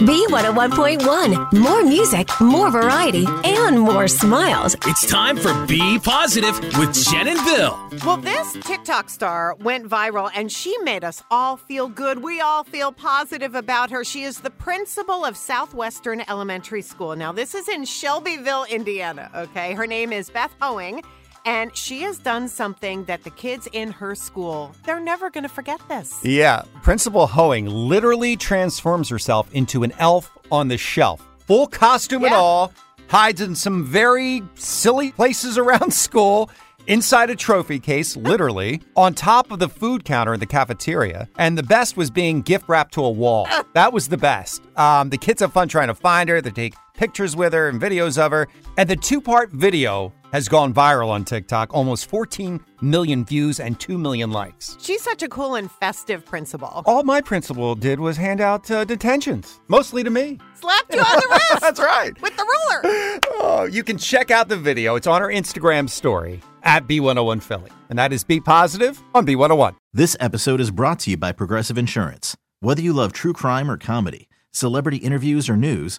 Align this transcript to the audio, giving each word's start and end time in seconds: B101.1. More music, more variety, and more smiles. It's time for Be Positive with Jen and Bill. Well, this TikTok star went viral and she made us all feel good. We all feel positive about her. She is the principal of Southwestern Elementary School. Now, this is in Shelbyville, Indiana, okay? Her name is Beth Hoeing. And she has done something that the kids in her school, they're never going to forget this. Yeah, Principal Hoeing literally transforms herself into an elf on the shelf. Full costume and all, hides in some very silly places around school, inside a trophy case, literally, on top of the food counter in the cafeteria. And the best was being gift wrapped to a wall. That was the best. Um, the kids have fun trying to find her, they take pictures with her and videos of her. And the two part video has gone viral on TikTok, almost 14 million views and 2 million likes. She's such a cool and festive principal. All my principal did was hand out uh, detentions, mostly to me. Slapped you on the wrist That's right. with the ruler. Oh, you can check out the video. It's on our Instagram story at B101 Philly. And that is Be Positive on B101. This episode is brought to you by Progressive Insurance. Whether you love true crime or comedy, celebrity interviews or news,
B101.1. 0.00 1.52
More 1.52 1.84
music, 1.84 2.28
more 2.40 2.70
variety, 2.70 3.26
and 3.44 3.78
more 3.78 4.08
smiles. 4.08 4.74
It's 4.86 5.06
time 5.06 5.36
for 5.36 5.52
Be 5.66 5.98
Positive 5.98 6.58
with 6.78 6.94
Jen 6.94 7.28
and 7.28 7.44
Bill. 7.44 7.78
Well, 8.06 8.16
this 8.16 8.56
TikTok 8.62 9.10
star 9.10 9.54
went 9.60 9.86
viral 9.86 10.30
and 10.34 10.50
she 10.50 10.74
made 10.78 11.04
us 11.04 11.22
all 11.30 11.58
feel 11.58 11.86
good. 11.88 12.22
We 12.22 12.40
all 12.40 12.64
feel 12.64 12.92
positive 12.92 13.54
about 13.54 13.90
her. 13.90 14.02
She 14.02 14.22
is 14.22 14.40
the 14.40 14.48
principal 14.48 15.22
of 15.22 15.36
Southwestern 15.36 16.22
Elementary 16.28 16.80
School. 16.80 17.14
Now, 17.14 17.32
this 17.32 17.54
is 17.54 17.68
in 17.68 17.84
Shelbyville, 17.84 18.64
Indiana, 18.70 19.30
okay? 19.34 19.74
Her 19.74 19.86
name 19.86 20.14
is 20.14 20.30
Beth 20.30 20.54
Hoeing. 20.62 21.02
And 21.44 21.74
she 21.76 22.02
has 22.02 22.18
done 22.18 22.48
something 22.48 23.04
that 23.04 23.24
the 23.24 23.30
kids 23.30 23.68
in 23.72 23.92
her 23.92 24.14
school, 24.14 24.74
they're 24.84 25.00
never 25.00 25.30
going 25.30 25.42
to 25.42 25.48
forget 25.48 25.80
this. 25.88 26.18
Yeah, 26.24 26.62
Principal 26.82 27.26
Hoeing 27.26 27.66
literally 27.66 28.36
transforms 28.36 29.08
herself 29.08 29.52
into 29.52 29.82
an 29.82 29.92
elf 29.98 30.30
on 30.52 30.68
the 30.68 30.76
shelf. 30.78 31.26
Full 31.46 31.66
costume 31.66 32.24
and 32.24 32.34
all, 32.34 32.72
hides 33.08 33.40
in 33.40 33.54
some 33.54 33.84
very 33.84 34.42
silly 34.54 35.12
places 35.12 35.58
around 35.58 35.92
school, 36.06 36.50
inside 36.86 37.30
a 37.30 37.36
trophy 37.36 37.78
case, 37.78 38.16
literally, 38.16 38.80
on 38.96 39.14
top 39.14 39.50
of 39.50 39.58
the 39.58 39.68
food 39.68 40.04
counter 40.04 40.34
in 40.34 40.40
the 40.40 40.46
cafeteria. 40.46 41.28
And 41.38 41.56
the 41.56 41.62
best 41.62 41.96
was 41.96 42.10
being 42.10 42.42
gift 42.42 42.68
wrapped 42.68 42.94
to 42.94 43.04
a 43.04 43.10
wall. 43.10 43.48
That 43.72 43.92
was 43.92 44.08
the 44.08 44.16
best. 44.16 44.62
Um, 44.76 45.10
the 45.10 45.16
kids 45.16 45.42
have 45.42 45.52
fun 45.52 45.68
trying 45.68 45.86
to 45.86 45.94
find 45.94 46.28
her, 46.28 46.40
they 46.40 46.50
take 46.50 46.74
pictures 47.00 47.34
with 47.34 47.54
her 47.54 47.70
and 47.70 47.80
videos 47.80 48.18
of 48.18 48.30
her. 48.30 48.46
And 48.76 48.88
the 48.88 48.94
two 48.94 49.22
part 49.22 49.50
video 49.52 50.12
has 50.32 50.48
gone 50.48 50.72
viral 50.74 51.08
on 51.08 51.24
TikTok, 51.24 51.72
almost 51.72 52.06
14 52.10 52.60
million 52.82 53.24
views 53.24 53.58
and 53.58 53.80
2 53.80 53.96
million 53.96 54.30
likes. 54.30 54.76
She's 54.80 55.02
such 55.02 55.22
a 55.22 55.28
cool 55.28 55.54
and 55.54 55.70
festive 55.70 56.24
principal. 56.26 56.82
All 56.84 57.02
my 57.02 57.22
principal 57.22 57.74
did 57.74 57.98
was 57.98 58.18
hand 58.18 58.42
out 58.42 58.70
uh, 58.70 58.84
detentions, 58.84 59.60
mostly 59.68 60.04
to 60.04 60.10
me. 60.10 60.38
Slapped 60.60 60.94
you 60.94 61.00
on 61.00 61.16
the 61.16 61.28
wrist 61.50 61.62
That's 61.62 61.80
right. 61.80 62.20
with 62.20 62.36
the 62.36 62.44
ruler. 62.44 63.20
Oh, 63.40 63.68
you 63.70 63.82
can 63.82 63.96
check 63.96 64.30
out 64.30 64.48
the 64.48 64.58
video. 64.58 64.94
It's 64.94 65.06
on 65.06 65.22
our 65.22 65.30
Instagram 65.30 65.88
story 65.88 66.42
at 66.62 66.86
B101 66.86 67.42
Philly. 67.42 67.70
And 67.88 67.98
that 67.98 68.12
is 68.12 68.24
Be 68.24 68.40
Positive 68.40 69.02
on 69.14 69.26
B101. 69.26 69.74
This 69.94 70.18
episode 70.20 70.60
is 70.60 70.70
brought 70.70 71.00
to 71.00 71.10
you 71.10 71.16
by 71.16 71.32
Progressive 71.32 71.78
Insurance. 71.78 72.36
Whether 72.60 72.82
you 72.82 72.92
love 72.92 73.14
true 73.14 73.32
crime 73.32 73.70
or 73.70 73.78
comedy, 73.78 74.28
celebrity 74.52 74.98
interviews 74.98 75.48
or 75.48 75.56
news, 75.56 75.98